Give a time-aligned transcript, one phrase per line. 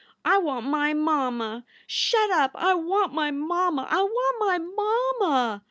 [0.25, 1.63] 1 I want my mamma!
[1.85, 2.55] Shut up!
[2.55, 3.85] / want my mamma.
[3.87, 4.57] I WANT MY
[5.27, 5.59] MAMMA!"